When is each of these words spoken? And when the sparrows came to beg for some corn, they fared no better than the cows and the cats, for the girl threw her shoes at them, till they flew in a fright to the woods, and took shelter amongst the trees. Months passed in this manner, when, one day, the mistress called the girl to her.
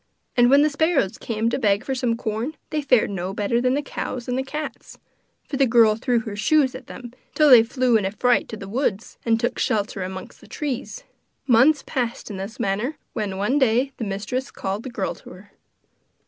And 0.35 0.49
when 0.49 0.63
the 0.63 0.69
sparrows 0.71 1.19
came 1.19 1.51
to 1.51 1.59
beg 1.59 1.83
for 1.83 1.93
some 1.93 2.17
corn, 2.17 2.55
they 2.71 2.81
fared 2.81 3.11
no 3.11 3.35
better 3.35 3.61
than 3.61 3.75
the 3.75 3.83
cows 3.83 4.27
and 4.27 4.35
the 4.35 4.41
cats, 4.41 4.97
for 5.47 5.57
the 5.57 5.67
girl 5.67 5.95
threw 5.95 6.21
her 6.21 6.35
shoes 6.35 6.73
at 6.73 6.87
them, 6.87 7.13
till 7.35 7.51
they 7.51 7.61
flew 7.61 7.97
in 7.97 8.05
a 8.05 8.09
fright 8.09 8.49
to 8.49 8.57
the 8.57 8.67
woods, 8.67 9.19
and 9.27 9.39
took 9.39 9.59
shelter 9.59 10.01
amongst 10.01 10.41
the 10.41 10.47
trees. 10.47 11.03
Months 11.45 11.83
passed 11.85 12.31
in 12.31 12.37
this 12.37 12.59
manner, 12.59 12.97
when, 13.13 13.37
one 13.37 13.59
day, 13.59 13.91
the 13.97 14.03
mistress 14.03 14.49
called 14.49 14.81
the 14.81 14.89
girl 14.89 15.13
to 15.13 15.29
her. 15.29 15.51